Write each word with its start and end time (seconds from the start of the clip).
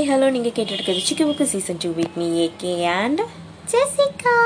hi 0.00 0.10
hello 0.10 0.28
நீங்கள் 0.30 0.52
கேட்டுருக்கிறது 0.56 1.00
சிக்கி 1.06 1.24
book 1.24 1.44
season 1.46 1.80
two 1.82 1.88
with 1.96 2.14
me 2.18 2.26
AK 2.44 2.70
and 2.92 3.20
Jessica 3.70 4.36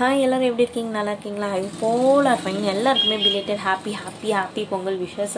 hi 0.00 0.20
எல்லோரும் 0.24 0.48
எப்படி 0.48 0.64
இருக்கீங்க 0.64 0.92
நல்லா 0.92 1.12
இருக்கீங்களா 1.12 1.46
இது 1.54 1.68
போல் 1.78 2.26
இருப்பாங்க 2.26 2.66
எல்லாருக்குமே 2.72 3.16
belated 3.22 3.62
happy 3.62 3.92
happy 3.94 4.28
happy 4.32 4.62
Pongal 4.68 4.98
wishes 5.00 5.34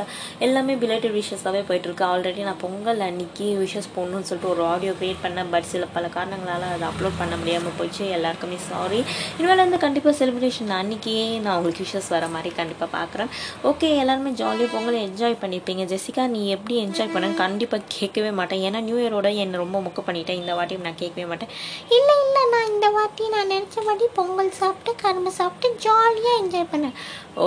எல்லாமே 0.39 0.75
பிலேட்டட் 0.75 1.15
விஷஸாகவே 1.15 1.62
போயிட்டுருக்கு 1.69 2.05
ஆல்ரெடி 2.07 2.43
நான் 2.43 2.61
பொங்கல் 2.61 3.01
அன்னைக்கு 3.01 3.47
விஷஸ் 3.61 3.89
போடணுன்னு 3.95 4.29
சொல்லிட்டு 4.31 4.51
ஒரு 4.51 4.62
ஆடியோ 4.65 4.93
க்ரியேட் 4.99 5.23
பண்ணேன் 5.23 5.53
பட் 5.53 5.69
சில 5.71 5.87
பல 5.95 6.09
காரணங்களால் 6.09 6.67
அதை 6.69 6.85
அப்லோட் 6.91 7.17
பண்ண 7.19 7.37
முடியாமல் 7.37 7.77
போச்சு 7.79 8.05
எல்லாருக்குமே 8.11 8.59
சாரி 8.67 9.01
இனிமேல் 9.33 9.62
வந்து 9.62 9.79
கண்டிப்பாக 9.79 10.15
செலிப்ரேஷன் 10.21 10.75
அன்றைக்கியே 10.77 11.25
நான் 11.39 11.55
உங்களுக்கு 11.55 11.87
விஷஸ் 11.87 12.11
வர 12.11 12.29
மாதிரி 12.29 12.53
கண்டிப்பாக 12.55 12.91
பார்க்குறேன் 12.97 13.33
ஓகே 13.65 13.91
எல்லாருமே 13.97 14.35
ஜாலியாக 14.35 14.71
பொங்கல் 14.75 15.01
என்ஜாய் 15.02 15.41
பண்ணியிருப்பீங்க 15.41 15.89
ஜெசிகா 15.91 16.27
நீ 16.34 16.43
எப்படி 16.51 16.79
என்ஜாய் 16.83 17.12
பண்ண 17.15 17.33
கண்டிப்பாக 17.41 17.89
கேட்கவே 17.97 18.34
மாட்டேன் 18.34 18.66
ஏன்னா 18.66 18.83
நியூ 18.83 19.01
இயரோட 19.01 19.30
என்னை 19.39 19.65
ரொம்ப 19.65 19.80
முக்க 19.80 20.02
பண்ணிட்டேன் 20.02 20.43
இந்த 20.43 20.55
வாட்டியும் 20.55 20.87
நான் 20.89 21.01
கேட்கவே 21.01 21.27
மாட்டேன் 21.27 21.52
இல்லை 21.91 22.19
இல்லை 22.20 22.45
நான் 22.52 22.70
இந்த 22.73 22.91
வாட்டி 22.93 23.25
நான் 23.30 23.51
நினச்ச 23.51 23.79
மாதிரி 23.84 24.07
பொங்கல் 24.16 24.48
பன் 24.51 24.61
சாப்பிட்டு 24.61 24.93
கரும்பு 25.01 25.30
சாப்பிட்டு 25.30 25.66
ஜாலியாக 25.83 26.39
என்ஜாய் 26.39 26.70
பண்ணேன் 26.70 26.95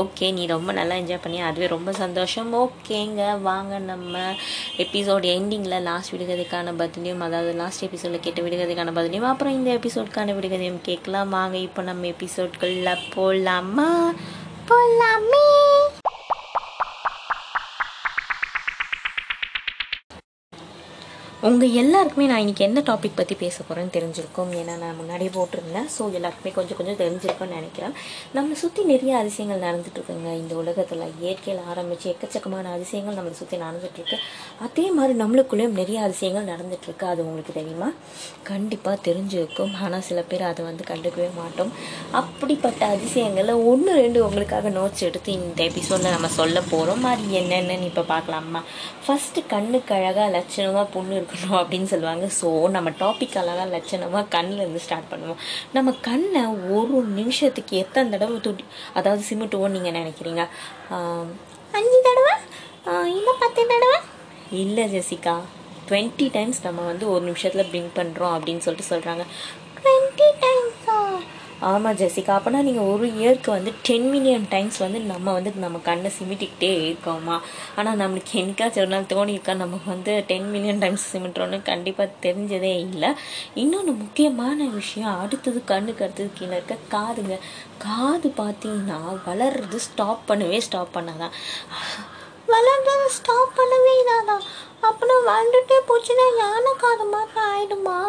ஓகே 0.00 0.28
நீ 0.32 0.44
ரொம்ப 0.46 0.70
நல்லா 0.74 0.96
என்ஜாய் 0.96 1.22
பண்ணி 1.22 1.40
அதுவே 1.42 1.68
ரொம்ப 1.68 1.92
சந்தோஷம் 1.94 2.52
ஓகேங்க 2.60 3.24
வாங்க 3.42 3.80
நம்ம 3.84 4.22
எபிசோட் 4.78 5.26
எண்டிங்கில் 5.34 5.76
லாஸ்ட் 5.82 6.14
விடுகிறதுக்கான 6.14 6.74
பதிலையும் 6.78 7.26
அதாவது 7.28 7.52
லாஸ்ட் 7.56 7.84
எபிசோடில் 7.84 8.24
கேட்ட 8.24 8.42
விடுகிறதுக்கான 8.42 8.94
பதிலையும் 8.96 9.30
அப்புறம் 9.30 9.56
இந்த 9.56 9.72
எபிசோட்கான 9.74 10.36
விடுகதையும் 10.36 10.82
கேட்கலாம் 10.82 11.36
வாங்க 11.38 11.58
இப்போ 11.60 11.84
நம்ம 11.84 12.08
எபிசோட்களில் 12.08 13.04
போகலாமா 13.10 13.90
போடலாமே 14.68 15.46
உங்கள் 21.44 21.74
எல்லாருக்குமே 21.74 22.26
நான் 22.28 22.42
இன்றைக்கி 22.42 22.64
எந்த 22.66 22.82
டாபிக் 22.82 23.16
பற்றி 23.16 23.36
பேச 23.36 23.56
போகிறேன்னு 23.60 23.94
தெரிஞ்சிருக்கோம் 23.96 24.52
ஏன்னா 24.60 24.74
நான் 24.78 25.00
முன்னாடி 25.00 25.26
போட்டிருந்தேன் 25.34 25.88
ஸோ 25.96 26.04
எல்லாருக்குமே 26.14 26.52
கொஞ்சம் 26.52 26.78
கொஞ்சம் 26.78 26.98
தெரிஞ்சிருக்கோன்னு 26.98 27.58
நினைக்கிறேன் 27.58 27.94
நம்மளை 28.36 28.56
சுற்றி 28.56 28.82
நிறைய 28.84 29.14
அதிசயங்கள் 29.18 29.60
நடந்துட்டுருக்குங்க 29.66 30.30
இந்த 30.34 30.54
உலகத்தில் 30.56 31.04
இயற்கையில் 31.22 31.60
ஆரம்பித்து 31.70 32.06
எக்கச்சக்கமான 32.10 32.72
அதிசயங்கள் 32.72 33.18
நம்மளை 33.18 33.36
சுற்றி 33.36 33.58
நடந்துகிட்ருக்கு 33.58 34.20
அதே 34.60 34.86
மாதிரி 34.92 35.16
நம்மளுக்குள்ளேயும் 35.20 35.76
நிறைய 35.76 36.00
அதிசயங்கள் 36.02 36.48
நடந்துகிட்ருக்கு 36.48 37.06
அது 37.06 37.26
உங்களுக்கு 37.26 37.54
தெரியுமா 37.54 37.90
கண்டிப்பாக 38.44 39.04
தெரிஞ்சிருக்கும் 39.06 39.74
ஆனால் 39.82 40.06
சில 40.08 40.24
பேர் 40.24 40.46
அதை 40.46 40.64
வந்து 40.66 40.86
கண்டுக்கவே 40.88 41.30
மாட்டோம் 41.36 41.74
அப்படிப்பட்ட 42.14 42.82
அதிசயங்களை 42.90 43.58
ஒன்று 43.66 43.98
ரெண்டு 44.02 44.22
உங்களுக்காக 44.26 44.74
நோட்ஸ் 44.78 45.06
எடுத்து 45.06 45.32
இந்த 45.40 45.62
எபிசோடில் 45.64 46.12
நம்ம 46.12 46.32
சொல்ல 46.38 46.58
போகிறோம் 46.70 47.06
அது 47.10 47.28
என்னென்னு 47.42 47.92
இப்போ 47.92 48.06
பார்க்கலாமா 48.08 48.64
ஃபஸ்ட்டு 49.04 49.48
கண்ணுக்கு 49.48 49.94
அழகாக 49.94 50.32
லட்சணமாக 50.34 50.88
பொண்ணு 50.92 51.14
இருக்கும் 51.16 51.32
பண்ணணும் 51.34 51.60
அப்படின்னு 51.62 51.88
சொல்லுவாங்க 51.88 52.26
ஸோ 52.40 52.48
நம்ம 52.70 52.90
டாபிக் 53.00 53.38
அழகாக 53.38 53.68
லட்சணமாக 53.70 54.26
கண்ணிலேருந்து 54.36 54.84
ஸ்டார்ட் 54.84 55.10
பண்ணுவோம் 55.12 55.40
நம்ம 55.74 55.94
கண்ணை 56.02 56.44
ஒரு 56.72 57.00
நிமிஷத்துக்கு 57.14 57.76
எத்தனை 57.78 58.12
தடவை 58.14 58.38
துடி 58.40 58.66
அதாவது 58.94 59.24
சிமிட்டுவோம் 59.30 59.76
நீங்கள் 59.78 59.98
நினைக்கிறீங்க 60.00 60.44
அஞ்சு 61.74 62.00
தடவை 62.02 62.34
இன்னும் 63.12 63.42
பத்து 63.42 63.62
தடவை 63.66 64.00
இல்லை 64.60 64.86
ஜெசிகா 64.88 65.36
டுவெண்ட்டி 65.88 66.28
டைம்ஸ் 66.30 66.60
நம்ம 66.64 66.82
வந்து 66.84 67.06
ஒரு 67.10 67.24
நிமிஷத்தில் 67.24 67.72
பிங்க் 67.72 67.96
பண்ணுறோம் 67.96 68.36
அப்படின்னு 68.36 68.64
சொல்லிட்டு 68.66 68.92
சொல்கிறாங்க 68.92 69.24
ட்வெண்ட்டி 69.78 70.28
டைம்ஸ் 70.40 70.53
ஆமாம் 71.64 71.98
ஜெசிகா 71.98 72.32
அப்போனா 72.36 72.60
நீங்கள் 72.62 72.88
ஒரு 72.88 73.08
இயர்க்கு 73.18 73.50
வந்து 73.50 73.72
டென் 73.82 74.08
மில்லியன் 74.10 74.48
டைம்ஸ் 74.50 74.78
வந்து 74.78 75.00
நம்ம 75.02 75.34
வந்து 75.34 75.52
நம்ம 75.56 75.80
கண்ணை 75.84 76.10
சிமிட்டிக்கிட்டே 76.18 76.72
இருக்கோமா 76.80 77.36
ஆனால் 77.76 78.00
நம்மளுக்கு 78.00 78.34
என்னைக்காச்சும் 78.34 78.84
ஒரு 78.84 78.88
நாள் 78.88 79.10
தோணியிருக்கா 79.10 79.56
நம்ம 79.56 79.80
வந்து 79.86 80.14
டென் 80.28 80.50
மில்லியன் 80.52 80.78
டைம்ஸ் 80.78 81.06
சிமிட்டுறோன்னு 81.14 81.60
கண்டிப்பாக 81.64 82.18
தெரிஞ்சதே 82.22 82.74
இல்லை 82.86 83.12
இன்னொன்று 83.56 83.94
முக்கியமான 83.94 84.68
விஷயம் 84.72 85.20
அடுத்தது 85.20 85.62
கண்ணுக்கு 85.66 86.06
அடுத்தது 86.06 86.32
கீழே 86.36 86.56
இருக்க 86.56 86.78
காதுங்க 86.92 87.38
காது 87.78 88.30
பார்த்தீங்கன்னா 88.38 89.00
வளர்றது 89.28 89.80
ஸ்டாப் 89.84 90.28
பண்ணவே 90.28 90.60
ஸ்டாப் 90.60 90.96
பண்ணாதான் 90.98 91.36
வளர்றது 92.48 93.10
ஸ்டாப் 93.12 93.58
பண்ணவே 93.58 93.94
இதாதான் 94.00 94.46
அப்புறம் 94.82 95.22
வளர்ந்துட்டே 95.28 95.78
போச்சுன்னா 95.88 96.26
யானை 96.38 96.72
காது 96.78 97.06
மாதிரி 97.06 97.42
ஆயிடுமா 97.50 97.98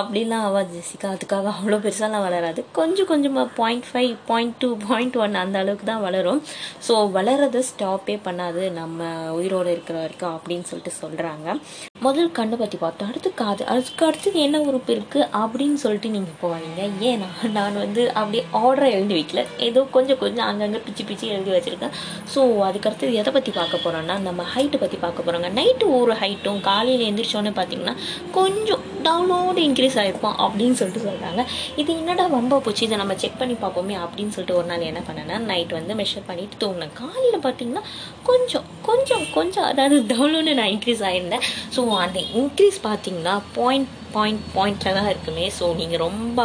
அப்படிலாம் 0.00 0.44
ஆவாது 0.44 0.70
ஜெசிகா 0.74 1.08
அதுக்காக 1.08 1.48
அவ்வளோ 1.50 1.76
பெருசாலாம் 1.78 2.24
வளராது 2.24 2.60
கொஞ்சம் 2.72 3.06
கொஞ்சமாக 3.06 3.52
point 3.56 3.86
five 3.90 4.12
point 4.26 4.54
two 4.58 4.70
point 4.88 5.16
one 5.16 5.34
அந்த 5.34 5.58
அளவுக்கு 5.58 5.86
தான் 5.86 6.02
வளரும் 6.02 6.40
ஸோ 6.88 6.94
வளரது 7.12 7.60
ஸ்டாப்பே 7.62 8.16
பண்ணாது 8.24 8.62
நம்ம 8.72 9.10
உயிரோடு 9.30 9.72
இருக்கிற 9.72 9.98
வரைக்கும் 9.98 10.34
அப்படின்னு 10.36 10.64
சொல்லிட்டு 10.64 10.94
சொல்கிறாங்க 11.00 11.56
முதல் 12.00 12.32
கண்ணை 12.32 12.56
பற்றி 12.58 12.78
பார்த்தோம் 12.78 13.10
அடுத்து 13.10 13.30
காது 13.34 13.62
அதுக்கு 13.66 14.04
அடுத்தது 14.04 14.38
என்ன 14.40 14.60
உறுப்பு 14.60 14.92
இருக்குது 14.94 15.28
அப்படின்னு 15.34 15.74
சொல்லிட்டு 15.74 16.10
நீங்கள் 16.10 16.40
போவீங்க 16.40 16.82
ஏன்னா 17.04 17.28
நான் 17.50 17.78
வந்து 17.78 18.12
அப்படியே 18.12 18.44
ஆர்டரை 18.62 18.90
எழுதி 18.92 19.14
வைக்கல 19.14 19.44
ஏதோ 19.60 19.82
கொஞ்சம் 19.90 20.18
கொஞ்சம் 20.18 20.46
அங்கங்கே 20.46 20.78
பிச்சு 20.78 21.04
பிச்சு 21.04 21.28
எழுதி 21.28 21.52
வச்சுருக்கேன் 21.54 21.94
ஸோ 22.34 22.42
அதுக்கு 22.62 23.12
எதை 23.14 23.32
பற்றி 23.32 23.52
பார்க்க 23.52 23.84
போகிறோன்னா 23.84 24.18
நம்ம 24.20 24.42
ஹைட்டை 24.54 24.80
பற்றி 24.80 24.98
பார்க்க 24.98 25.26
போகிறோங்க 25.26 25.50
நைட்டு 25.54 25.86
ஒரு 26.00 26.14
ஹைட்டும் 26.20 26.60
காலையில் 26.60 27.06
எழுந்திரிச்சோன்னே 27.06 27.54
பார்த்தீங்கன்னா 27.56 27.96
கொஞ்சம் 28.32 28.84
டவுனோடு 29.04 29.60
இன்க்ரீஸ் 29.64 29.98
ஆகிருப்போம் 30.00 30.38
அப்படின்னு 30.44 30.78
சொல்லிட்டு 30.78 31.04
சொல்கிறாங்க 31.04 31.42
இது 31.76 31.90
என்னடா 31.94 32.26
ரொம்ப 32.34 32.60
போச்சு 32.60 32.84
இதை 32.86 32.98
நம்ம 32.98 33.16
செக் 33.16 33.40
பண்ணி 33.40 33.56
பார்ப்போமே 33.56 33.96
அப்படின்னு 34.02 34.34
சொல்லிட்டு 34.34 34.58
ஒரு 34.58 34.66
நாள் 34.66 34.88
என்ன 34.90 35.02
பண்ணேன்னா 35.06 35.38
நைட் 35.46 35.74
வந்து 35.74 35.94
மெஷர் 35.94 36.28
பண்ணிட்டு 36.28 36.60
தூங்கினேன் 36.60 36.94
காலையில் 36.94 37.44
பார்த்தீங்கன்னா 37.44 37.84
கொஞ்சம் 38.24 38.68
கொஞ்சம் 38.82 39.26
கொஞ்சம் 39.34 39.68
அதாவது 39.70 39.98
டவுனோடு 40.10 40.54
நான் 40.54 40.72
இன்க்ரீஸ் 40.72 41.04
ஆகியிருந்தேன் 41.08 41.44
ஸோ 41.76 41.82
அந்த 41.98 42.20
இன்க்ரீஸ் 42.34 42.80
பார்த்தீங்கன்னா 42.84 43.36
பாயிண்ட் 43.54 43.92
பாயிண்ட் 44.14 44.42
பாயிண்டில் 44.54 44.96
தான் 44.96 45.08
இருக்குமே 45.08 45.46
ஸோ 45.56 45.64
நீங்கள் 45.74 46.02
ரொம்ப 46.02 46.40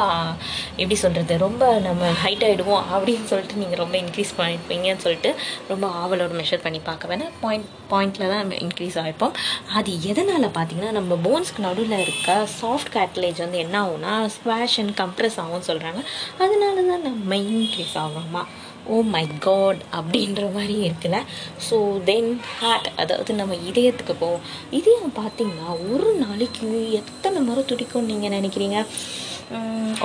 எப்படி 0.80 0.98
சொல்கிறது 1.02 1.34
ரொம்ப 1.38 1.64
நம்ம 1.80 2.12
ஹைட் 2.22 2.46
ஆகிடுவோம் 2.48 2.86
அப்படின்னு 2.94 3.28
சொல்லிட்டு 3.32 3.60
நீங்கள் 3.60 3.82
ரொம்ப 3.82 3.96
இன்க்ரீஸ் 4.00 4.32
பண்ணிப்பீங்கன்னு 4.38 5.04
சொல்லிட்டு 5.04 5.32
ரொம்ப 5.68 5.88
ஆவலோட 6.00 6.34
மெஷர் 6.40 6.64
பண்ணி 6.64 6.80
பார்க்க 6.82 7.12
வேணால் 7.12 7.36
பாயிண்ட் 7.42 7.68
பாயிண்டில் 7.90 8.30
தான் 8.32 8.42
நம்ம 8.42 8.58
இன்க்ரீஸ் 8.60 8.98
ஆகிப்போம் 8.98 9.36
அது 9.74 9.92
எதனால் 10.06 10.48
பார்த்தீங்கன்னா 10.50 10.92
நம்ம 10.92 11.18
போன்ஸ்க்கு 11.24 11.66
நடுவில் 11.68 12.04
இருக்க 12.04 12.32
சாஃப்ட் 12.54 12.92
கேட்டலேஜ் 12.94 13.40
வந்து 13.40 13.58
என்ன 13.58 13.76
ஆகும்னா 13.82 14.14
ஸ்குவாஷ் 14.28 14.78
அண்ட் 14.80 14.96
கம்ப்ரெஸ் 14.98 15.38
ஆகும்னு 15.38 15.70
சொல்கிறாங்க 15.70 16.02
அதனால 16.38 16.76
தான் 16.90 17.06
நம்ம 17.10 17.38
இன்க்ரீஸ் 17.48 17.96
ஆகாமா 18.04 18.44
ஓ 18.88 18.96
oh 18.96 19.02
மை 19.08 19.24
காட் 19.40 19.82
அப்படின்ற 19.94 20.44
மாதிரி 20.54 20.76
இருக்குல்ல 20.80 21.18
ஸோ 21.66 21.78
தென் 22.04 22.32
ஹார்ட் 22.52 22.88
அதாவது 22.98 23.32
நம்ம 23.34 23.58
இதயத்துக்கு 23.70 24.14
போவோம் 24.14 24.46
இதயம் 24.72 25.14
பார்த்திங்கன்னா 25.18 25.68
ஒரு 25.90 26.10
நாளைக்கு 26.16 26.70
எத்தனை 26.94 27.42
முறை 27.42 27.64
துடிக்கும்னு 27.64 28.12
நீங்கள் 28.12 28.36
நினைக்கிறீங்க 28.38 28.80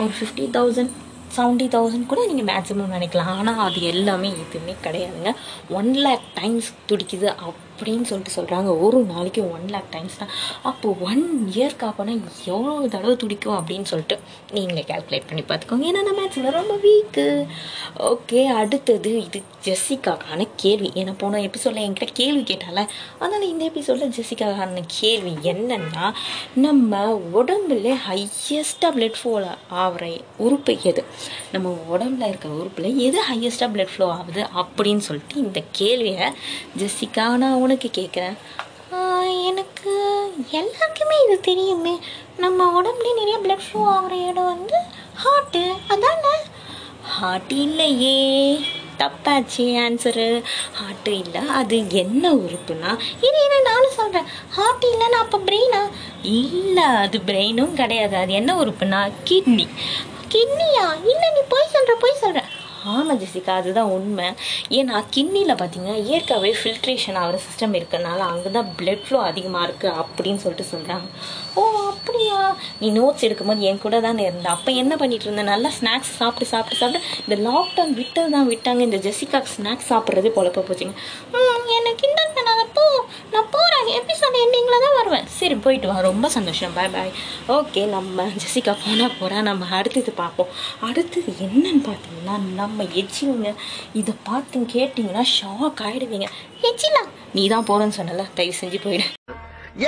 ஒரு 0.00 0.12
ஃபிஃப்டி 0.18 0.46
தௌசண்ட் 0.50 0.92
செவன்ட்டி 1.34 1.66
தௌசண்ட் 1.68 2.06
கூட 2.06 2.20
நீங்கள் 2.26 2.48
மேக்ஸிமம் 2.50 2.94
நினைக்கலாம் 2.96 3.30
ஆனால் 3.32 3.62
அது 3.64 3.80
எல்லாமே 3.86 4.28
எதுவுமே 4.36 4.74
கிடையாதுங்க 4.84 5.30
ஒன் 5.70 5.90
லேக் 5.98 6.26
டைம்ஸ் 6.34 6.68
துடிக்குது 6.88 7.28
அப் 7.40 7.62
அப்படின்னு 7.76 8.02
சொல்லிட்டு 8.02 8.36
சொல்கிறாங்க 8.36 8.80
ஒரு 8.80 9.04
நாளைக்கு 9.04 9.50
ஒன் 9.50 9.66
லேக் 9.70 9.90
டைம்ஸ் 9.90 10.18
தான் 10.18 10.32
அப்போ 10.62 10.96
ஒன் 11.00 11.52
இயர்க்கு 11.54 11.86
அப்போனா 11.86 12.12
எவ்வளோ 12.46 12.88
தடவை 12.88 13.16
துடிக்கும் 13.16 13.56
அப்படின்னு 13.56 13.84
சொல்லிட்டு 13.84 14.18
நீங்களே 14.52 14.82
கேல்குலேட் 14.82 15.28
பண்ணி 15.28 15.42
பார்த்துக்கோங்க 15.42 15.84
ஏன்னா 15.84 15.98
அந்த 15.98 16.20
மேட்ச்சில் 16.20 16.50
ரொம்ப 16.50 16.76
வீக்கு 16.76 17.46
ஓகே 17.96 18.46
அடுத்தது 18.46 19.24
இது 19.24 19.42
ஜெஸ்ஸிக்கான 19.66 20.46
கேள்வி 20.56 20.90
ஏன்னா 20.94 21.14
போன 21.18 21.40
எபிசோடில் 21.40 21.84
என்கிட்ட 21.84 22.12
கேள்வி 22.12 22.42
கேட்டால 22.42 22.86
அதனால் 23.18 23.48
இந்த 23.48 23.64
எபிசோடில் 23.64 24.14
ஜெஸ்ஸிக்கான 24.18 24.80
கேள்வி 25.00 25.34
என்னென்னா 25.44 26.12
நம்ம 26.54 27.04
உடம்புல 27.32 27.94
ஹையஸ்ட்டாக 28.06 28.90
பிளட் 28.96 29.18
ஃபோ 29.22 29.32
ஆகிற 29.70 30.16
உறுப்பு 30.38 30.78
எது 30.84 31.04
நம்ம 31.52 31.68
உடம்புல 31.90 32.28
இருக்கிற 32.28 32.52
உறுப்பில் 32.54 32.98
எது 32.98 33.18
ஹையஸ்ட்டாக 33.28 33.72
பிளட் 33.72 33.92
ஃப்ளோ 33.94 34.08
ஆகுது 34.10 34.42
அப்படின்னு 34.54 34.98
சொல்லிட்டு 34.98 35.36
இந்த 35.36 35.62
கேள்வியை 35.72 36.28
ஜெஸ்ஸிக்கான 36.78 37.50
உனக்கு 37.64 37.88
கேட்குறேன் 37.98 38.36
எனக்கு 39.48 39.92
எல்லாருக்குமே 40.52 41.16
இது 41.24 41.36
தெரியுமே 41.42 41.94
நம்ம 42.38 42.66
உடம்புலேயே 42.78 43.18
நிறைய 43.18 43.36
பிளட் 43.40 43.66
ஃப்ளோ 43.66 43.82
ஆகிற 43.92 44.14
இடம் 44.28 44.50
வந்து 44.50 44.78
ஹார்ட்டு 45.22 45.62
அதானே 45.88 46.34
ஹார்ட் 47.14 47.52
இல்லையே 47.58 48.18
தப்பாச்சு 48.98 49.64
ஆன்சரு 49.80 50.26
ஹார்ட்டு 50.78 51.12
இல்லை 51.18 51.42
அது 51.54 51.76
என்ன 51.94 52.24
உறுப்புனா 52.38 52.90
இது 53.20 53.38
என்ன 53.44 53.60
நானும் 53.68 53.96
சொல்கிறேன் 53.96 54.28
ஹார்ட் 54.56 54.86
இல்லைன்னா 54.90 55.20
அப்போ 55.20 55.40
பிரெயினா 55.46 55.82
இல்லை 56.34 56.86
அது 57.02 57.18
பிரெயினும் 57.26 57.74
கிடையாது 57.74 58.16
அது 58.16 58.34
என்ன 58.34 58.54
உறுப்புனா 58.62 59.00
கிட்னி 59.24 59.66
கிட்னியா 60.28 60.86
இல்லை 61.04 61.28
நீ 61.30 61.42
போய் 61.48 61.72
சொல்கிற 61.72 61.94
போய் 61.96 62.22
சொல்கிற 62.22 62.42
ஆமாம் 62.92 63.20
ஜெசிகா 63.20 63.52
அதுதான் 63.54 63.90
உண்மை 63.90 64.28
ஏன்னா 64.70 64.96
கிட்னியில் 65.10 65.52
பார்த்தீங்கன்னா 65.52 65.96
இயற்கையாகவே 66.02 66.50
ஃபில்ட்ரேஷன் 66.52 67.18
ஆகிற 67.20 67.38
சிஸ்டம் 67.38 67.74
இருக்கிறனால 67.74 68.20
அங்கே 68.26 68.50
தான் 68.50 68.70
பிளட் 68.78 69.04
ஃப்ளோ 69.04 69.20
அதிகமாக 69.22 69.66
இருக்குது 69.66 69.96
அப்படின்னு 70.02 70.42
சொல்லிட்டு 70.42 70.70
சொல்கிறாங்க 70.70 71.06
ஓ 71.54 71.64
அப்படியா 71.86 72.40
நீ 72.80 72.90
நோட்ஸ் 72.90 73.26
எடுக்கும்போது 73.26 73.60
என் 73.62 73.78
கூட 73.78 74.00
தானே 74.00 74.24
இருந்த 74.24 74.48
அப்போ 74.48 74.72
என்ன 74.74 74.94
பண்ணிகிட்டு 74.96 75.28
இருந்தேன் 75.28 75.52
நல்லா 75.52 75.70
ஸ்நாக்ஸ் 75.70 76.12
சாப்பிட்டு 76.18 76.50
சாப்பிட்டு 76.50 76.80
சாப்பிட்டு 76.80 77.24
இந்த 77.24 77.38
லாக்டவுன் 77.48 77.94
விட்டது 77.94 78.30
தான் 78.30 78.50
விட்டாங்க 78.50 78.82
இந்த 78.82 79.00
ஜெசிகா 79.06 79.40
ஸ்நாக்ஸ் 79.54 79.90
சாப்பிட்றது 79.92 80.36
பொழப்ப 80.36 80.64
போச்சுங்க 80.68 80.94
எனக்கு 81.76 82.04
இன்னும் 82.04 82.34
போ 82.74 82.84
நான் 83.34 83.48
போகிற 83.50 83.74
எபிசோட் 83.94 84.36
எண்டிங்கில் 84.40 84.82
தான் 84.82 84.96
வருவேன் 84.96 85.26
சரி 85.36 85.54
போயிட்டு 85.56 85.86
வா 85.86 85.96
ரொம்ப 86.00 86.26
சந்தோஷம் 86.28 86.74
பாய் 86.74 86.90
பாய் 86.90 87.12
ஓகே 87.48 87.82
நம்ம 87.86 88.26
ஜெசிகா 88.36 88.72
போனால் 88.82 89.16
போகிறேன் 89.18 89.48
நம்ம 89.50 89.68
அடுத்தது 89.74 90.12
பார்ப்போம் 90.16 90.50
அடுத்தது 90.80 91.32
என்னன்னு 91.46 91.82
பார்த்தீங்கன்னா 91.86 92.36
நம்ம 92.54 92.86
எச்சிங்க 92.94 93.50
இதை 93.94 94.14
பார்த்து 94.24 94.62
கேட்டிங்கன்னா 94.74 95.24
ஷாக் 95.32 95.82
ஆகிடுவீங்க 95.82 96.28
எச்சிலா 96.62 97.02
நீ 97.34 97.44
தான் 97.48 97.66
போகிறேன்னு 97.66 97.98
சொன்னல 97.98 98.26
தயவு 98.34 98.56
செஞ்சு 98.60 98.80
போயிடு 98.84 99.06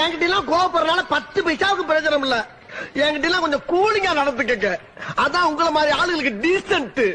என்கிட்டலாம் 0.00 0.49
கோபப்படுறதுனால 0.49 1.05
பத்து 1.09 1.39
பைசாவுக்கு 1.43 1.89
பிரயோஜனம் 1.89 2.27
இல்லை 2.27 2.41
என்கிட்டலாம் 3.01 3.45
கொஞ்சம் 3.45 3.67
கூலிங்காக 3.69 4.19
நடந்துக்கங்க 4.21 4.71
அதான் 5.19 5.49
உங்களை 5.49 5.71
மாதிரி 5.71 5.95
ஆளுங்களுக்கு 5.99 6.35
டீசென்ட்டு 6.43 7.07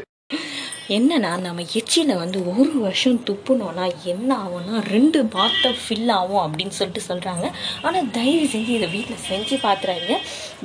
என்னன்னா 0.90 1.30
நம்ம 1.40 1.64
எச்சியில் 1.72 2.12
வந்து 2.14 2.38
ஒரு 2.52 2.72
வருஷம் 2.78 3.18
துப்புனோன்னா 3.24 3.84
என்ன 4.04 4.30
ஆகும்னா 4.36 4.76
ரெண்டு 4.86 5.18
பாத்தை 5.26 5.70
ஃபில் 5.80 6.10
ஆகும் 6.10 6.42
அப்படின்னு 6.44 6.74
சொல்லிட்டு 6.74 7.02
சொல்கிறாங்க 7.08 7.46
ஆனால் 7.82 8.08
தயவு 8.12 8.46
செஞ்சு 8.46 8.72
இதை 8.72 8.88
வீட்டில் 8.90 9.22
செஞ்சு 9.28 9.56
பார்த்துறாங்க 9.62 10.16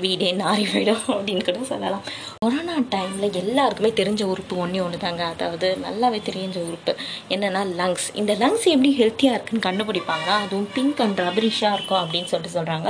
வீடே 0.00 0.29
நாரி 0.39 0.65
போயிடும் 0.71 1.05
அப்படின்னு 1.09 1.43
கூட 1.43 1.67
சொல்லலாம் 1.69 2.03
கொரோனா 2.41 2.75
டைமில் 2.89 3.37
எல்லாருக்குமே 3.41 3.91
தெரிஞ்ச 3.93 4.23
உறுப்பு 4.25 4.55
ஒன்றே 4.57 4.81
ஒன்று 4.81 4.97
தாங்க 4.97 5.23
அதாவது 5.27 5.69
நல்லாவே 5.83 6.21
தெரிஞ்ச 6.23 6.57
உறுப்பு 6.65 6.93
என்னென்னா 7.29 7.63
லங்ஸ் 7.75 8.07
இந்த 8.15 8.33
லங்ஸ் 8.35 8.67
எப்படி 8.67 8.91
ஹெல்த்தியாக 8.97 9.37
இருக்குன்னு 9.37 9.67
கண்டுபிடிப்பாங்கன்னா 9.67 10.37
அதுவும் 10.43 10.69
பிங்க் 10.73 11.01
அண்ட் 11.01 11.21
ரபரிஷாக 11.21 11.77
இருக்கும் 11.77 12.01
அப்படின்னு 12.01 12.29
சொல்லிட்டு 12.29 12.57
சொல்கிறாங்க 12.57 12.89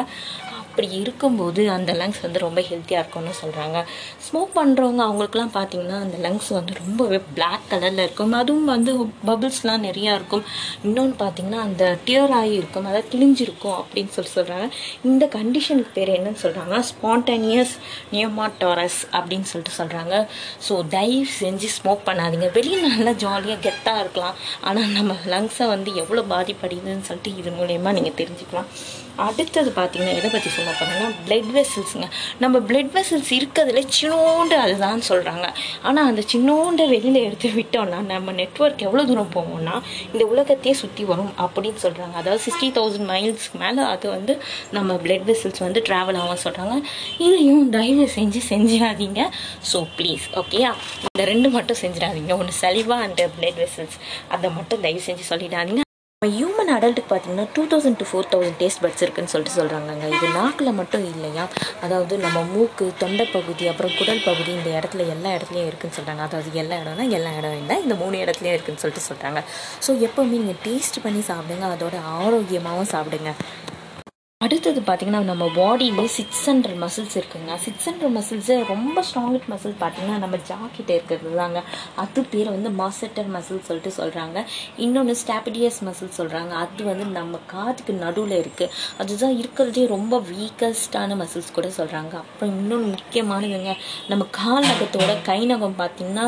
அப்படி 0.78 0.98
இருக்கும்போது 0.98 1.62
அந்த 1.72 1.92
லங்ஸ் 1.94 2.20
வந்து 2.24 2.40
ரொம்ப 2.40 2.60
ஹெல்த்தியாக 2.68 3.02
இருக்கும்னு 3.02 3.32
சொல்கிறாங்க 3.40 3.78
ஸ்மோக் 4.26 4.52
பண்ணுறவங்க 4.58 5.02
அவங்களுக்குலாம் 5.06 5.54
பார்த்திங்கன்னா 5.56 5.98
அந்த 6.02 6.18
லங்ஸ் 6.26 6.50
வந்து 6.50 6.74
ரொம்பவே 6.76 7.18
பிளாக் 7.30 7.64
கலரில் 7.72 8.02
இருக்கும் 8.02 8.34
அதுவும் 8.34 8.70
வந்து 8.72 8.92
பபிள்ஸ்லாம் 9.28 9.86
நிறையா 9.86 10.12
இருக்கும் 10.16 10.44
இன்னொன்று 10.84 11.16
பார்த்தீங்கன்னா 11.22 11.62
அந்த 11.62 11.86
டியர் 12.06 12.34
ஆகி 12.40 12.54
இருக்கும் 12.56 12.86
அதாவது 12.86 13.10
கிழிஞ்சிருக்கும் 13.14 13.78
அப்படின்னு 13.80 14.14
சொல்லி 14.18 14.32
சொல்கிறாங்க 14.32 14.68
இந்த 15.04 15.28
கண்டிஷனுக்கு 15.38 15.92
பேர் 15.94 16.12
என்னன்னு 16.18 16.44
சொல்கிறாங்கன்னா 16.44 16.82
ஸ்பான்டேனியஸ் 16.92 17.74
நியமாட்டாரஸ் 18.14 19.00
அப்படின்னு 19.14 19.50
சொல்லிட்டு 19.52 19.76
சொல்கிறாங்க 19.80 20.14
ஸோ 20.68 20.78
தயவு 20.94 21.26
செஞ்சு 21.40 21.72
ஸ்மோக் 21.78 22.08
பண்ணாதீங்க 22.08 22.52
வெளியே 22.52 22.82
நல்லா 22.88 23.16
ஜாலியாக 23.20 23.60
கெத்தாக 23.62 24.06
இருக்கலாம் 24.06 24.38
ஆனால் 24.64 24.96
நம்ம 24.98 25.18
லங்ஸை 25.28 25.68
வந்து 25.68 25.90
எவ்வளோ 25.98 26.26
பாதிப்படையுதுன்னு 26.32 27.10
சொல்லிட்டு 27.10 27.36
இது 27.38 27.58
மூலயமா 27.60 27.98
நீங்கள் 27.98 28.18
தெரிஞ்சுக்கலாம் 28.18 28.70
அடுத்தது 29.26 29.70
பார்த்திங்கன்னா 29.76 30.16
எதை 30.18 30.30
பற்றி 30.30 30.50
சொல்ல 30.50 30.72
போகிறோம்னா 30.72 31.10
பிளட் 31.24 31.52
வெசல்ஸுங்க 31.54 32.08
நம்ம 32.40 32.60
பிளட் 32.68 32.92
வெசல்ஸ் 32.96 33.32
இருக்கிறதுல 33.38 33.82
சின்னோண்டு 33.98 34.56
அதுதான் 34.58 35.04
சொல்கிறாங்க 35.10 35.48
ஆனால் 35.84 36.08
அந்த 36.08 36.24
சின்னோண்டு 36.32 36.86
வெளியில் 36.88 37.20
எடுத்து 37.24 37.50
விட்டோம்னா 37.58 38.00
நம்ம 38.12 38.34
நெட்ஒர்க் 38.34 38.86
எவ்வளோ 38.88 39.06
தூரம் 39.06 39.34
போவோம்னா 39.36 39.76
இந்த 40.08 40.24
உலகத்தையே 40.28 40.76
சுற்றி 40.82 41.06
வரும் 41.06 41.34
அப்படின்னு 41.44 41.82
சொல்கிறாங்க 41.84 42.16
அதாவது 42.16 42.44
சிக்ஸ்டி 42.48 42.70
தௌசண்ட் 42.78 43.10
மைல்ஸ்க்கு 43.12 43.62
மேலே 43.62 43.84
அது 43.90 44.08
வந்து 44.10 44.36
நம்ம 44.72 45.00
பிளட் 45.04 45.28
வெசல்ஸ் 45.28 45.66
வந்து 45.66 45.84
ட்ராவல் 45.88 46.20
ஆகும் 46.22 46.44
சொல்கிறாங்க 46.44 46.78
இதையும் 47.20 47.66
தயவு 47.70 48.08
செஞ்சு 48.18 48.42
செஞ்சிடாதீங்க 48.50 49.24
ஸோ 49.72 49.80
ப்ளீஸ் 49.98 50.28
ஓகேயா 50.42 50.72
இந்த 51.08 51.26
ரெண்டு 51.32 51.50
மட்டும் 51.50 51.82
செஞ்சிடாதீங்க 51.84 52.34
ஒன்று 52.40 52.56
சலிவா 52.62 53.00
அந்த 53.08 53.24
பிளட் 53.36 53.60
வெசல்ஸ் 53.64 54.00
அதை 54.30 54.50
மட்டும் 54.52 54.84
தயவு 54.86 55.04
செஞ்சு 55.08 55.26
சொல்லிடாதீங்க 55.30 55.87
நம்ம 56.22 56.36
ஹியூமன் 56.36 56.72
அடல்ட்டுக்கு 56.74 57.10
பார்த்தீங்கன்னா 57.10 57.44
two 57.56 57.64
thousand 57.72 57.98
to 57.98 58.06
four 58.08 58.30
thousand 58.30 58.58
taste 58.58 58.82
buds 58.84 59.04
இருக்குன்னு 59.04 59.32
சொல்லிட்டு 59.32 59.58
சொல்கிறாங்கங்க 59.58 60.06
இது 60.14 60.28
நாக்கில் 60.38 60.72
மட்டும் 60.78 61.04
இல்லையா 61.10 61.44
அதாவது 61.82 62.14
நம்ம 62.24 62.40
மூக்கு 62.48 62.86
தொண்டை 63.02 63.26
பகுதி 63.28 63.68
அப்புறம் 63.72 63.94
குடல் 63.98 64.24
பகுதி 64.24 64.50
இந்த 64.56 64.70
இடத்துல 64.74 65.06
எல்லா 65.14 65.30
இடத்துலையும் 65.36 65.68
இருக்குன்னு 65.68 65.98
சொல்கிறாங்க 65.98 66.24
அதாவது 66.28 66.60
எல்லா 66.60 66.82
இடம்னா 66.82 67.06
எல்லா 67.12 67.34
இடம் 67.38 67.60
இல்லை 67.60 67.78
இந்த 67.84 67.98
மூணு 68.02 68.24
இடத்துலையும் 68.24 68.56
இருக்குன்னு 68.56 68.84
சொல்லிட்டு 68.84 69.08
சொல்கிறாங்க 69.08 69.42
ஸோ 69.82 69.94
எப்போவுமே 70.02 70.42
நீங்கள் 70.42 70.62
டேஸ்ட் 70.66 71.00
பண்ணி 71.04 71.24
சாப்பிடுங்க 71.30 71.68
அதோட 71.72 72.00
ஆரோக்கியமாகவும் 72.18 72.92
சாப்பிடுங்க 72.94 73.34
அடுத்தது 74.42 74.80
பார்த்திங்கன்னா 74.80 75.20
நம்ம 75.24 75.46
பாடியிலே 75.56 76.04
சிக்ஸ் 76.16 76.42
ஹண்ட்ரட் 76.48 76.78
மசில்ஸ் 76.78 77.16
இருக்குங்க 77.18 77.54
சிக்ஸ் 77.56 77.86
ஹண்ட்ரட் 77.88 78.14
மசில்ஸு 78.16 78.56
ரொம்ப 78.64 79.02
ஸ்ட்ராங் 79.02 79.48
மசில் 79.48 79.74
பார்த்திங்கன்னா 79.80 80.18
நம்ம 80.18 80.38
ஜாக்கிட்ட 80.48 80.92
இருக்கிறது 80.94 81.32
தாங்க 81.36 81.62
அது 81.98 82.22
பேர் 82.26 82.50
வந்து 82.50 82.70
மாசட்டர் 82.76 83.32
மசில் 83.34 83.64
சொல்லிட்டு 83.64 83.92
சொல்கிறாங்க 83.98 84.42
இன்னொன்று 84.78 85.16
ஸ்டாபிடியஸ் 85.16 85.80
மசில் 85.84 86.14
சொல்கிறாங்க 86.18 86.54
அது 86.56 86.84
வந்து 86.84 87.08
நம்ம 87.12 87.40
காதுக்கு 87.48 87.96
நடுவில் 88.00 88.36
இருக்குது 88.38 88.76
அதுதான் 88.98 89.36
இருக்கிறதே 89.38 89.86
ரொம்ப 89.88 90.20
வீக்கஸ்டான 90.30 91.18
மசில்ஸ் 91.18 91.52
கூட 91.52 91.72
சொல்கிறாங்க 91.78 92.14
அப்புறம் 92.22 92.54
இன்னொன்று 92.56 92.90
முக்கியமானதுங்க 92.94 93.74
நம்ம 94.08 94.28
கால் 94.32 94.70
நகத்தோட 94.70 95.16
கை 95.24 95.40
நகம் 95.46 95.80
பார்த்திங்கன்னா 95.80 96.28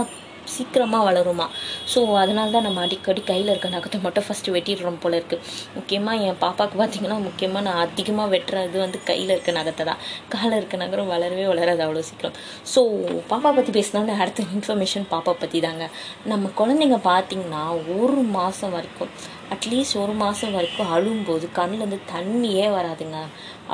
சீக்கிரமாக 0.49 1.03
வளருமா 1.05 1.47
ஸோ 1.93 1.99
அதனால 2.17 2.47
தான் 2.51 2.65
நம்ம 2.67 2.81
அடிக்கடி 2.81 3.21
கையில் 3.23 3.51
இருக்க 3.51 3.69
நகத்தை 3.69 3.99
மட்டும் 4.01 4.25
ஃபஸ்ட்டு 4.25 4.53
வெட்டிடுறோம் 4.55 4.99
போல 4.99 5.19
இருக்குது 5.19 5.43
முக்கியமாக 5.75 6.25
என் 6.25 6.39
பாப்பாவுக்கு 6.41 6.79
பார்த்திங்கன்னா 6.79 7.17
முக்கியமாக 7.23 7.63
நான் 7.63 7.81
அதிகமாக 7.85 8.29
வெட்டுறது 8.29 8.79
வந்து 8.79 8.99
கையில் 9.03 9.33
இருக்க 9.35 9.51
நகத்தை 9.51 9.85
தான் 9.85 10.01
காலில் 10.29 10.57
இருக்க 10.57 10.77
நகரம் 10.77 11.11
வளரவே 11.11 11.45
வளராது 11.45 11.83
அவ்வளோ 11.85 12.05
சீக்கிரம் 12.09 12.37
ஸோ 12.73 12.81
பாப்பா 13.29 13.51
பற்றி 13.51 13.73
பேசினோட 13.73 14.15
அடுத்த 14.19 14.47
இன்ஃபர்மேஷன் 14.51 15.07
பாப்பா 15.11 15.33
பற்றி 15.39 15.59
தாங்க 15.59 15.87
நம்ம 16.25 16.51
குழந்தைங்க 16.59 16.99
பார்த்திங்கன்னா 17.05 17.63
ஒரு 17.97 18.21
மாதம் 18.31 18.73
வரைக்கும் 18.73 19.13
அட்லீஸ்ட் 19.53 19.99
ஒரு 19.99 20.13
மாதம் 20.15 20.53
வரைக்கும் 20.53 20.91
அழும்போது 20.91 21.45
கண்ணிலேருந்து 21.55 21.99
தண்ணியே 22.11 22.65
வராதுங்க 22.75 23.19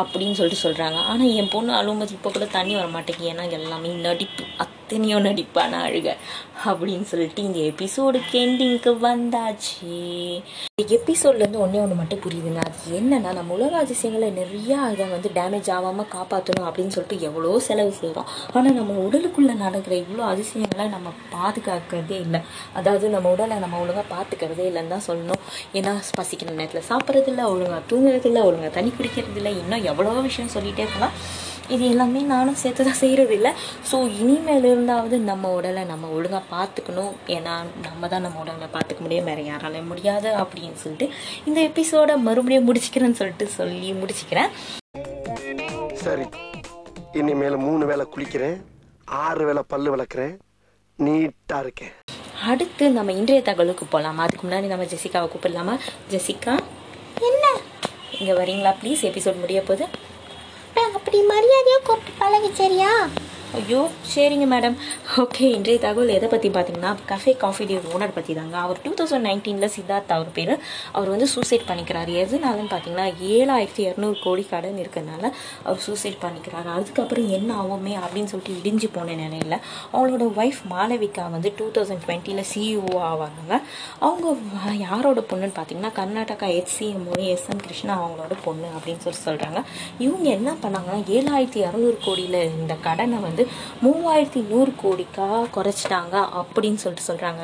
அப்படின்னு 0.00 0.38
சொல்லிட்டு 0.38 0.64
சொல்கிறாங்க 0.64 1.00
ஆனால் 1.06 1.34
என் 1.36 1.52
பொண்ணு 1.52 1.74
அழும்போது 1.74 2.12
இப்போ 2.12 2.30
கூட 2.30 2.48
தண்ணி 2.54 2.74
வர 2.76 2.88
மாட்டேங்குது 2.90 3.32
ஏன்னா 3.32 3.46
எல்லாமே 3.52 3.92
நடிப்பு 4.02 4.46
எத்தனையோ 4.86 5.20
நடிப்பான 5.22 5.78
அழுக 5.84 6.10
அப்படின்னு 6.66 7.06
சொல்லிட்டு 7.12 7.42
இந்த 7.44 7.60
எபிசோடு 7.70 8.18
கேண்டிங்க்கு 8.32 8.92
வந்தாச்சு 9.06 9.88
இந்த 10.72 10.84
எபிசோட்லேருந்து 10.98 11.62
ஒன்றே 11.62 11.80
ஒன்று 11.80 11.96
மட்டும் 11.96 12.22
புரியுதுங்க 12.24 12.62
அது 12.64 12.94
என்னன்னா 12.98 13.32
நம்ம 13.34 13.56
உலக 13.56 13.74
அதிசயங்களை 13.78 14.30
நிறையா 14.38 14.78
இதை 14.92 15.06
வந்து 15.08 15.30
டேமேஜ் 15.36 15.70
ஆகாமல் 15.72 16.10
காப்பாற்றணும் 16.14 16.68
அப்படின்னு 16.68 16.96
சொல்லிட்டு 16.96 17.18
எவ்வளோ 17.22 17.54
செலவு 17.68 17.94
செய்கிறோம் 17.94 18.30
ஆனால் 18.54 18.78
நம்ம 18.78 19.00
உடலுக்குள்ளே 19.06 19.56
நடக்கிற 19.56 19.96
இவ்வளோ 19.96 20.26
அதிசயங்களை 20.28 20.88
நம்ம 20.88 21.14
பாதுகாக்கிறதே 21.34 22.20
இல்லை 22.20 22.42
அதாவது 22.76 23.10
நம்ம 23.10 23.32
உடலை 23.32 23.58
நம்ம 23.58 23.82
ஒழுங்காக 23.82 24.06
பார்த்துக்கிறதே 24.12 24.68
இல்லைன்னு 24.68 24.96
தான் 24.96 25.08
சொல்லணும் 25.08 25.42
ஏன்னா 25.74 25.96
பசிக்கிற 26.18 26.56
நேரத்தில் 26.56 26.88
சாப்பிட்றதில்ல 26.92 27.50
ஒழுங்காக 27.50 27.82
தூங்குறதில்ல 27.90 28.46
ஒழுங்காக 28.46 28.72
தண்ணி 28.72 28.94
குடிக்கிறதில்ல 28.94 29.58
இன்னும் 29.58 29.86
எவ்வளோ 29.86 30.16
விஷயம் 30.22 30.56
சொல்லிகிட்டே 30.56 30.88
போனால் 30.94 31.18
இது 31.70 31.84
எல்லாமே 31.90 32.22
நானும் 32.26 32.60
சேர்த்து 32.60 32.82
தான் 32.84 33.00
செய்கிறதில்ல 33.00 33.50
ஸோ 33.90 33.98
இனிமேல் 34.18 34.66
இருந்தாவது 34.66 35.18
நம்ம 35.24 35.52
உடலை 35.52 35.84
நம்ம 35.86 36.10
ஒழுங்காக 36.12 36.44
பார்த்துக்கணும் 36.52 37.14
ஏன்னா 37.28 37.54
நம்ம 37.86 38.08
தான் 38.08 38.26
நம்ம 38.26 38.42
உடலை 38.42 38.70
பார்த்துக்க 38.70 39.02
முடியும் 39.02 39.30
வேறு 39.30 39.44
யாராலையும் 39.46 39.88
முடியாது 39.88 40.32
அப்படின்னு 40.42 40.78
சொல்லிட்டு 40.78 41.08
இந்த 41.46 41.60
எபிசோடை 41.62 42.16
மறுபடியும் 42.22 42.68
முடிச்சுக்கிறேன்னு 42.68 43.20
சொல்லிட்டு 43.20 43.48
சொல்லி 43.56 43.92
முடிச்சுக்கிறேன் 43.94 44.52
சரி 46.04 46.26
இனிமேல் 47.16 47.64
மூணு 47.66 47.84
வேலை 47.86 48.06
குளிக்கிறேன் 48.14 48.58
ஆறு 49.20 49.44
வேலை 49.46 49.64
பல்லு 49.68 49.90
வளர்க்குறேன் 49.96 50.34
நீட்டாக 51.00 51.64
இருக்கேன் 51.64 51.94
அடுத்து 52.46 52.86
நம்ம 52.92 53.14
இன்றைய 53.14 53.42
தகவலுக்கு 53.42 53.86
போகலாம் 53.88 54.20
அதுக்கு 54.20 54.44
முன்னாடி 54.46 54.68
நம்ம 54.68 54.86
ஜெசிகாவை 54.92 55.28
கூப்பிடலாமா 55.28 55.76
ஜெசிகா 56.12 56.54
என்ன 57.22 57.46
இங்கே 58.18 58.34
வரீங்களா 58.34 58.72
ப்ளீஸ் 58.82 59.02
எபிசோட் 59.04 59.42
முடிய 59.42 59.60
போகுது 59.62 59.86
அப்படி 60.76 61.20
மரியாதையாக 61.26 61.84
கூப்பிட்டு 61.84 62.20
பழகு 62.20 62.50
சரியா 62.54 62.92
ஐயோ 63.56 63.82
சரிங்க 64.12 64.46
மேடம் 64.52 64.76
ஓகே 65.16 65.46
இன்றைய 65.56 65.78
தகவல் 65.80 66.12
எதை 66.16 66.28
பற்றி 66.28 66.50
பார்த்தீங்கன்னா 66.50 66.90
கஃபே 67.10 67.34
காஃபி 67.44 67.66
டே 67.70 67.76
ஓனர் 67.90 68.14
பற்றி 68.16 68.34
தாங்க 68.34 68.56
அவர் 68.62 68.80
டூ 68.84 68.92
தௌசண்ட் 69.00 69.26
நைன்டீனில் 69.28 69.72
சித்தார்த் 69.76 70.12
அவர் 70.16 70.32
பேர் 70.36 70.52
அவர் 70.94 71.10
வந்து 71.10 71.28
சூசைட் 71.34 71.66
பண்ணிக்கிறார் 71.68 72.12
எதுனாலன்னு 72.22 72.72
பார்த்தீங்கன்னா 72.72 73.06
ஏழாயிரத்தி 73.32 73.82
இரநூறு 73.86 74.18
கோடி 74.24 74.44
கடன் 74.46 74.80
இருக்கிறதுனால 74.84 75.24
அவர் 75.66 75.82
சூசைட் 75.86 76.18
பண்ணிக்கிறார் 76.24 76.70
அதுக்கப்புறம் 76.76 77.30
என்ன 77.38 77.52
ஆகுமே 77.62 77.94
அப்படின்னு 78.02 78.32
சொல்லிட்டு 78.34 78.58
இடிஞ்சு 78.60 78.90
போன 78.96 79.16
நிலையில் 79.22 79.58
அவங்களோட 79.94 80.28
ஒய்ஃப் 80.40 80.62
மாலவிகா 80.74 81.26
வந்து 81.36 81.52
டூ 81.60 81.68
தௌசண்ட் 81.78 82.04
டுவெண்ட்டியில் 82.06 82.48
சிஇஓ 82.52 82.94
ஆவாங்க 83.12 83.54
அவங்க 84.02 84.36
யாரோட 84.86 85.24
பொண்ணுன்னு 85.30 85.58
பார்த்தீங்கன்னா 85.58 85.94
கர்நாடகா 85.98 86.50
ஹெச்சிஎம்மோட 86.54 87.22
எஸ் 87.34 87.48
எம் 87.50 87.64
கிருஷ்ணா 87.66 87.96
அவங்களோட 88.00 88.36
பொண்ணு 88.46 88.70
அப்படின்னு 88.76 89.04
சொல்லி 89.06 89.22
சொல்கிறாங்க 89.24 89.60
இவங்க 90.00 90.28
என்ன 90.38 90.58
பண்ணாங்கன்னா 90.64 91.02
ஏழாயிரத்தி 91.16 91.62
இரநூறு 91.66 91.98
கோடியில் 92.06 92.40
இந்த 92.56 92.74
கடனை 92.86 93.18
வந்து 93.22 93.44
மூவாயிரத்தி 93.86 94.42
நூறு 94.50 94.72
கோடிக்காக 94.82 95.42
குறைச்சிட்டாங்க 95.56 96.16
அப்படின்னு 96.40 96.82
சொல்லிட்டு 96.84 97.08
சொல்கிறாங்க 97.08 97.42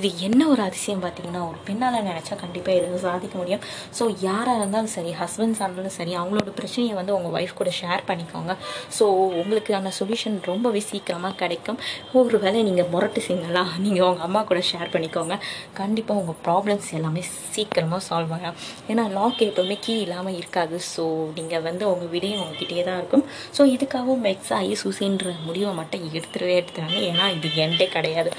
இது 0.00 0.08
என்ன 0.22 0.40
ஒரு 0.48 0.62
அதிசயம் 0.62 1.02
பார்த்தீங்கன்னா 1.02 1.42
ஒரு 1.48 1.58
பெண்ணால் 1.66 1.98
நினச்சா 2.02 2.36
கண்டிப்பாக 2.36 2.78
எதுவும் 2.78 3.04
சாதிக்க 3.04 3.36
முடியும் 3.36 3.64
ஸோ 3.98 4.06
யாராக 4.20 4.56
இருந்தாலும் 4.58 4.92
சரி 4.94 5.12
ஹஸ்பண்ட்ஸாக 5.20 5.68
இருந்தாலும் 5.68 5.96
சரி 5.96 6.12
அவங்களோட 6.16 6.52
பிரச்சனையை 6.56 6.94
வந்து 6.94 7.14
உங்கள் 7.14 7.34
ஒய்ஃப் 7.34 7.54
கூட 7.54 7.72
ஷேர் 7.78 8.04
பண்ணிக்கோங்க 8.08 8.54
ஸோ 8.98 9.06
உங்களுக்கான 9.42 9.92
சொல்யூஷன் 9.98 10.38
ரொம்பவே 10.44 10.82
சீக்கிரமாக 10.88 11.34
கிடைக்கும் 11.34 11.78
ஒரு 12.14 12.38
வேளை 12.38 12.62
நீங்கள் 12.62 12.90
முரட்டு 12.90 13.22
செய்யுங்களா 13.26 13.64
நீங்கள் 13.78 14.08
உங்கள் 14.08 14.26
அம்மா 14.26 14.42
கூட 14.44 14.62
ஷேர் 14.70 14.92
பண்ணிக்கோங்க 14.92 15.36
கண்டிப்பாக 15.74 16.20
உங்கள் 16.22 16.38
ப்ராப்ளம்ஸ் 16.44 16.90
எல்லாமே 16.94 17.22
சீக்கிரமாக 17.54 18.02
சால்வ் 18.06 18.34
ஆகும் 18.36 18.58
ஏன்னா 18.88 19.04
லாக் 19.12 19.40
எப்போவுமே 19.46 19.78
கீ 19.80 19.94
இல்லாமல் 20.02 20.36
இருக்காது 20.36 20.76
ஸோ 20.92 21.04
நீங்கள் 21.34 21.62
வந்து 21.62 21.84
உங்கள் 21.90 22.12
விடையும் 22.12 22.42
உங்ககிட்டயே 22.42 22.84
தான் 22.84 22.98
இருக்கும் 22.98 23.24
ஸோ 23.56 23.64
இதுக்காகவும் 23.72 24.22
மெக்ஸ் 24.22 24.52
ஐஎஸ் 24.58 24.84
ஹுசேன்ற 24.86 25.31
முடிவை 25.44 25.72
மட்டும் 25.74 26.04
எடுத்துருவே 26.10 26.54
எடுத்துருவாங்க 26.58 26.98
ஏன்னா 27.08 27.26
இது 27.34 27.48
எண்டே 27.62 27.86
கிடையாது 27.88 28.30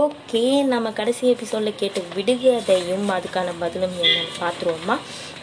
ஓகே 0.00 0.42
நம்ம 0.64 0.92
கடைசி 0.92 1.24
எபிசோடில் 1.28 1.78
கேட்டு 1.78 2.02
விடுகதையும் 2.16 3.06
அதுக்கான 3.10 3.54
பதிலும் 3.60 3.96
என்னன்னு 3.98 4.34
பார்த்துருவோமா 4.40 4.96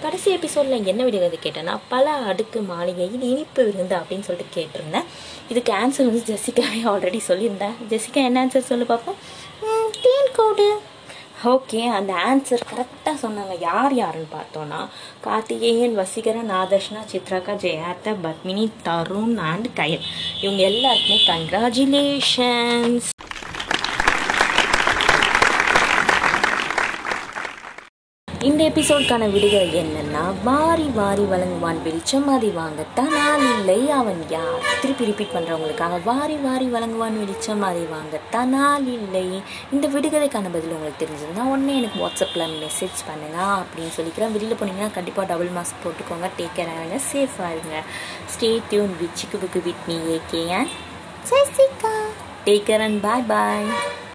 கடைசி 0.02 0.30
எபிசோடில் 0.32 0.88
என்ன 0.88 1.04
விடுகதை 1.04 1.40
கேட்டேன்னா 1.40 1.76
பல 1.90 2.10
அடுக்கு 2.26 2.60
மாளிகையில் 2.64 3.26
இனிப்பு 3.30 3.62
விருந்து 3.64 3.96
அப்படின்னு 3.96 4.28
சொல்லிட்டு 4.28 4.56
கேட்டிருந்தேன் 4.56 5.08
இதுக்கு 5.50 5.74
ஆன்சர் 5.74 6.10
வந்து 6.10 6.28
ஜெசிகாவே 6.30 6.82
ஆல்ரெடி 6.88 7.22
சொல்லியிருந்தேன் 7.28 7.76
ஜெசிகா 7.90 8.22
என்ன 8.24 8.44
ஆன்சர் 8.46 8.70
சொல்லு 8.70 8.86
பார்ப்போம் 8.86 9.20
தேன் 10.02 10.32
கோடு 10.36 10.68
ஓகே 11.46 11.80
அந்த 11.88 12.12
ஆன்சர் 12.26 12.64
கரெக்டாக 12.70 13.16
சொன்னாங்க 13.22 13.56
யார் 13.60 13.94
யாருன்னு 13.94 14.30
பார்த்தோன்னா 14.32 14.80
கார்த்திகேயன் 15.22 15.94
வசிகரன் 15.96 16.50
ஆதர்ஷ்னா 16.54 17.02
சித்ராக்கா 17.12 17.56
ஜெயாத்தா 17.58 18.14
பத்மினி 18.24 18.66
தருண் 18.84 19.38
அண்ட் 19.48 19.70
கயல் 19.76 20.08
இவங்க 20.42 20.64
எல்லாருக்குமே 20.64 21.20
கங்க்ராச்சுலேஷன்ஸ் 21.28 23.12
இந்த 28.40 28.62
எபிசோட்கான 28.64 29.28
விடுகதை 29.32 29.70
என்னன்னா 29.80 30.24
வாரி 30.44 30.86
வாரி 30.94 31.24
வழங்குவான் 31.24 31.80
வெளிச்சம் 31.84 32.28
அதை 32.28 32.50
வாங்கத்தான் 32.58 33.10
நான் 33.16 33.46
இல்லை 33.52 33.78
அவன் 33.92 34.22
யார் 34.30 34.68
திருப்பி 34.82 35.08
ரிப்பீட் 35.10 35.34
பண்ணுறவங்களுக்காக 35.34 35.98
வாரி 36.04 36.38
வாரி 36.38 36.68
வழங்குவான் 36.68 37.18
வெளிச்சம் 37.18 37.64
அதை 37.64 37.84
வாங்கத்தான் 37.94 38.54
நான் 38.54 38.88
இல்லை 38.94 39.26
இந்த 39.72 39.86
விடுகதைக்கான 39.88 40.54
பதில் 40.54 40.76
உங்களுக்கு 40.76 41.02
தெரிஞ்சதுன்னா 41.04 41.46
உடனே 41.50 41.76
எனக்கு 41.78 42.00
வாட்ஸ்அப்பில் 42.00 42.56
மெசேஜ் 42.62 43.02
பண்ணுங்கள் 43.08 43.58
அப்படின்னு 43.58 43.96
சொல்லிக்கிறேன் 43.98 44.34
வெளியில் 44.34 44.60
போனீங்கன்னா 44.62 44.94
கண்டிப்பாக 44.94 45.28
டபுள் 45.28 45.54
மாஸ்க் 45.58 45.84
போட்டுக்கோங்க 45.84 46.30
டேக் 46.38 46.56
கேர் 46.56 46.74
ஆகுங்க 46.76 47.00
சேஃபாக 47.12 47.54
இருங்க 47.54 47.80
ஸ்டே 48.36 48.52
டியூன் 48.70 48.98
வித் 49.02 49.30
புக்கு 49.34 49.62
Whitney 49.62 50.00
AK 50.16 50.44
and 50.54 50.76
Jessica 51.32 51.96
Take 52.46 52.66
care 52.66 52.92
bye 53.02 53.26
bye 53.28 54.06